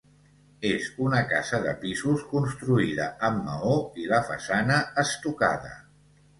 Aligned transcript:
És 0.69 0.87
una 1.07 1.19
casa 1.33 1.59
de 1.65 1.73
pisos 1.83 2.25
construïda 2.33 3.07
amb 3.29 3.47
maó 3.53 3.77
i 4.05 4.11
la 4.15 4.25
façana 4.33 4.83
estucada. 5.07 5.75